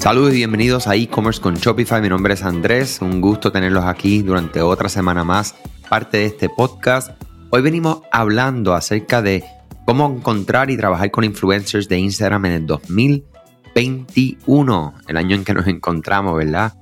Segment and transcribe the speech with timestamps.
[0.00, 2.00] Saludos y bienvenidos a e-commerce con Shopify.
[2.00, 3.02] Mi nombre es Andrés.
[3.02, 5.54] Un gusto tenerlos aquí durante otra semana más,
[5.90, 7.22] parte de este podcast.
[7.50, 9.44] Hoy venimos hablando acerca de
[9.84, 15.52] cómo encontrar y trabajar con influencers de Instagram en el 2021, el año en que
[15.52, 16.72] nos encontramos, ¿verdad?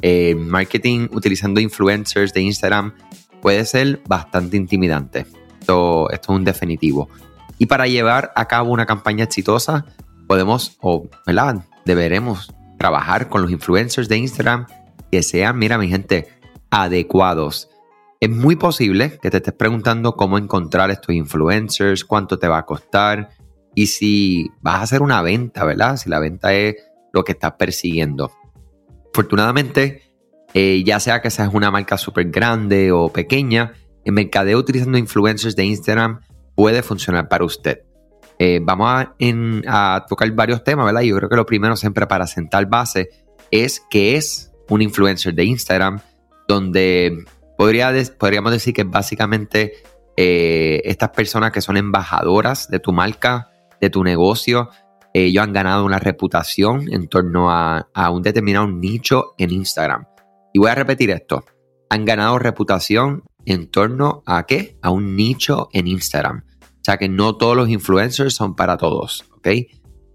[0.00, 2.94] Eh, marketing utilizando influencers de Instagram
[3.42, 5.26] puede ser bastante intimidante.
[5.58, 7.08] Esto, esto es un definitivo.
[7.58, 9.84] Y para llevar a cabo una campaña exitosa,
[10.28, 11.64] podemos, o, ¿verdad?
[11.84, 14.66] Deberemos trabajar con los influencers de Instagram
[15.10, 16.28] que sean, mira mi gente,
[16.70, 17.70] adecuados.
[18.20, 22.66] Es muy posible que te estés preguntando cómo encontrar estos influencers, cuánto te va a
[22.66, 23.30] costar
[23.74, 25.96] y si vas a hacer una venta, ¿verdad?
[25.96, 26.76] Si la venta es
[27.12, 28.32] lo que estás persiguiendo.
[29.12, 30.02] Afortunadamente,
[30.54, 33.72] eh, ya sea que seas una marca súper grande o pequeña,
[34.04, 36.20] el mercadeo utilizando influencers de Instagram
[36.54, 37.82] puede funcionar para usted.
[38.38, 39.06] Eh, vamos
[39.66, 41.00] a, tocar varios temas, ¿verdad?
[41.00, 43.10] Yo creo que lo primero siempre para sentar base
[43.50, 46.00] es que es un influencer de Instagram,
[46.46, 47.24] donde
[47.56, 49.72] podría podríamos decir que básicamente
[50.16, 54.68] eh, estas personas que son embajadoras de tu marca, de tu negocio,
[55.14, 60.06] ellos han ganado una reputación en torno a, a un determinado nicho en Instagram.
[60.52, 61.44] Y voy a repetir esto,
[61.90, 64.78] han ganado reputación en torno a qué?
[64.82, 66.44] A un nicho en Instagram
[66.82, 69.48] sea que no todos los influencers son para todos, ¿ok?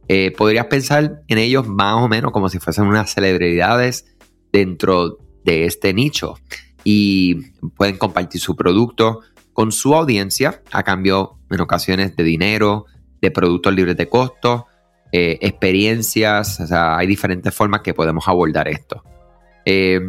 [0.08, 4.16] Eh, podrías pensar en ellos más o menos como si fuesen unas celebridades
[4.52, 6.36] dentro de este nicho
[6.84, 9.22] y pueden compartir su producto
[9.54, 12.86] con su audiencia a cambio en ocasiones de dinero,
[13.22, 14.68] de productos libres de costo,
[15.12, 19.04] eh, experiencias, o sea, hay diferentes formas que podemos abordar esto.
[19.64, 20.02] Eh,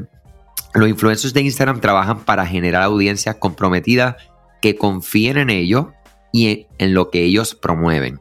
[0.74, 4.16] los influencers de Instagram trabajan para generar audiencias comprometidas
[4.61, 5.86] que confíen en ellos
[6.34, 8.18] y en lo que ellos promueven.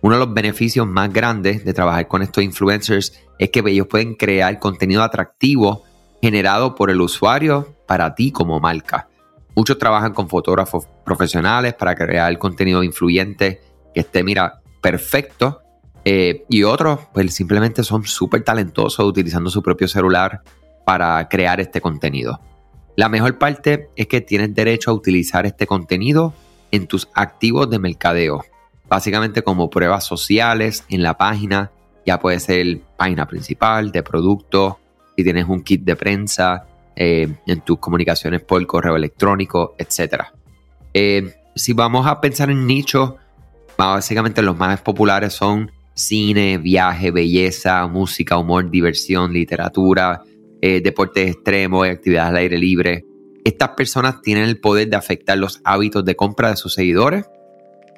[0.00, 4.14] Uno de los beneficios más grandes de trabajar con estos influencers es que ellos pueden
[4.14, 5.84] crear contenido atractivo
[6.22, 9.06] generado por el usuario para ti como marca.
[9.54, 13.60] Muchos trabajan con fotógrafos profesionales para crear contenido influyente
[13.92, 15.60] que esté, mira, perfecto.
[16.06, 20.40] Eh, y otros, pues simplemente son súper talentosos utilizando su propio celular
[20.86, 22.40] para crear este contenido.
[22.96, 26.32] La mejor parte es que tienes derecho a utilizar este contenido
[26.72, 28.44] en tus activos de mercadeo.
[28.88, 31.70] Básicamente como pruebas sociales en la página,
[32.04, 34.80] ya puede ser página principal de producto,
[35.16, 36.66] si tienes un kit de prensa,
[36.96, 40.24] eh, en tus comunicaciones por correo electrónico, etc.
[40.92, 43.14] Eh, si vamos a pensar en nichos,
[43.78, 50.22] básicamente los más populares son cine, viaje, belleza, música, humor, diversión, literatura,
[50.60, 53.04] eh, deportes extremos, actividades al aire libre.
[53.44, 57.26] Estas personas tienen el poder de afectar los hábitos de compra de sus seguidores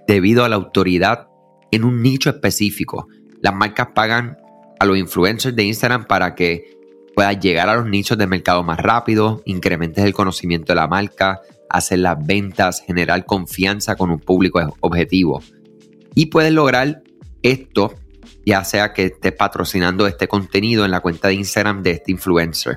[0.07, 1.29] debido a la autoridad
[1.71, 3.09] en un nicho específico.
[3.43, 4.39] Las marcas pagan
[4.79, 6.79] a los influencers de Instagram para que
[7.15, 11.41] puedas llegar a los nichos de mercado más rápido, incrementes el conocimiento de la marca,
[11.69, 15.43] hacer las ventas, generar confianza con un público objetivo.
[16.15, 17.03] Y puedes lograr
[17.43, 17.95] esto
[18.47, 22.77] ya sea que estés patrocinando este contenido en la cuenta de Instagram de este influencer.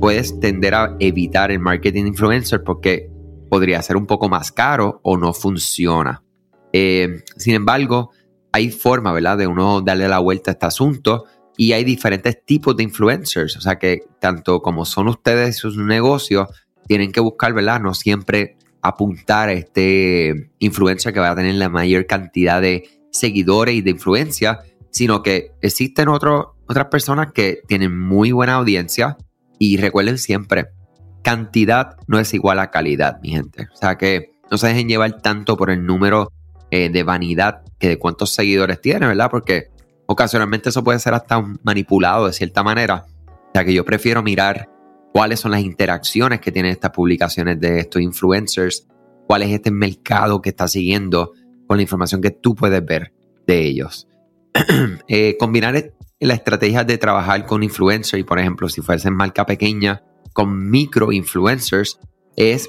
[0.00, 3.10] puedes tender a evitar el marketing influencer porque
[3.48, 6.22] podría ser un poco más caro o no funciona.
[6.72, 8.10] Eh, sin embargo,
[8.52, 11.24] hay forma, ¿verdad?, de uno darle la vuelta a este asunto
[11.56, 13.56] y hay diferentes tipos de influencers.
[13.56, 16.48] O sea que tanto como son ustedes sus negocios,
[16.86, 21.68] tienen que buscar, ¿verdad?, no siempre apuntar a este influencer que va a tener la
[21.68, 24.60] mayor cantidad de seguidores y de influencia,
[24.90, 29.16] sino que existen otras personas que tienen muy buena audiencia
[29.58, 30.68] y recuerden siempre,
[31.22, 33.68] cantidad no es igual a calidad, mi gente.
[33.72, 36.32] O sea que no se dejen llevar tanto por el número
[36.70, 39.30] eh, de vanidad que de cuántos seguidores tiene, ¿verdad?
[39.30, 39.70] Porque
[40.06, 43.04] ocasionalmente eso puede ser hasta manipulado de cierta manera.
[43.28, 44.68] O sea que yo prefiero mirar
[45.12, 48.86] cuáles son las interacciones que tienen estas publicaciones de estos influencers,
[49.26, 51.32] cuál es este mercado que está siguiendo
[51.66, 53.12] con la información que tú puedes ver
[53.46, 54.08] de ellos.
[55.08, 55.74] eh, combinar
[56.20, 60.02] la estrategia de trabajar con influencers y, por ejemplo, si fuesen marca pequeña,
[60.32, 61.98] con micro influencers,
[62.36, 62.68] es,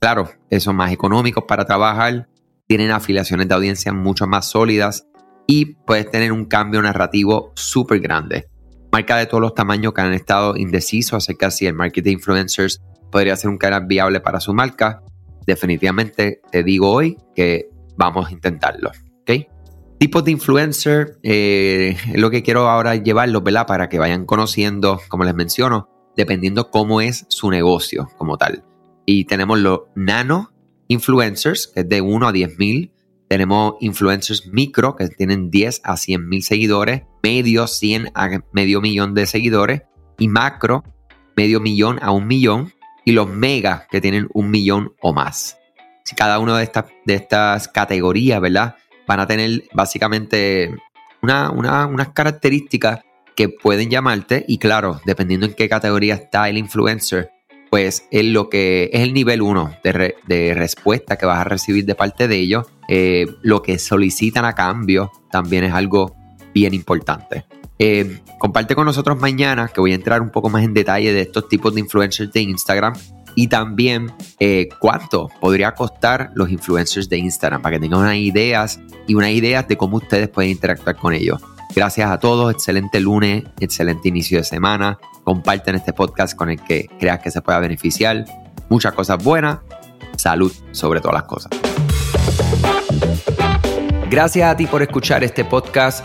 [0.00, 2.28] claro, son más económicos para trabajar,
[2.66, 5.06] tienen afiliaciones de audiencia mucho más sólidas
[5.46, 8.48] y puedes tener un cambio narrativo súper grande.
[8.92, 12.80] Marcas de todos los tamaños que han estado indecisos acerca de si el marketing influencers
[13.10, 15.02] podría ser un canal viable para su marca.
[15.46, 18.90] Definitivamente te digo hoy que vamos a intentarlo.
[19.22, 19.48] ¿okay?
[19.98, 23.66] Tipos de influencer, eh, lo que quiero ahora llevarlo, ¿verdad?
[23.66, 28.64] Para que vayan conociendo, como les menciono, dependiendo cómo es su negocio como tal.
[29.06, 30.52] Y tenemos los nano
[30.86, 32.92] influencers, que es de 1 a 10 mil.
[33.28, 37.02] Tenemos influencers micro, que tienen 10 a 100 mil seguidores.
[37.24, 39.82] Medio, 100 a medio millón de seguidores.
[40.16, 40.84] Y macro,
[41.36, 42.72] medio millón a un millón.
[43.04, 45.58] Y los mega, que tienen un millón o más.
[46.04, 48.76] Si cada una de, estas de estas categorías, ¿verdad?
[49.08, 50.72] Van a tener básicamente
[51.22, 53.00] una, unas características
[53.34, 54.44] que pueden llamarte.
[54.46, 57.30] Y claro, dependiendo en qué categoría está el influencer,
[57.70, 61.94] pues es lo que es el nivel 1 de, respuesta que vas a recibir de
[61.94, 62.66] parte de ellos.
[62.88, 66.16] Eh, lo que solicitan a cambio también es algo
[66.54, 67.44] bien importante.
[67.78, 71.20] Eh, comparte con nosotros mañana que voy a entrar un poco más en detalle de
[71.20, 72.94] estos tipos de influencers de Instagram
[73.38, 78.80] y también eh, cuánto podría costar los influencers de Instagram para que tengan unas ideas
[79.06, 81.40] y unas ideas de cómo ustedes pueden interactuar con ellos.
[81.72, 84.98] Gracias a todos, excelente lunes, excelente inicio de semana.
[85.22, 88.24] Comparten este podcast con el que creas que se pueda beneficiar.
[88.68, 89.60] Muchas cosas buenas.
[90.16, 91.52] Salud sobre todas las cosas.
[94.10, 96.04] Gracias a ti por escuchar este podcast.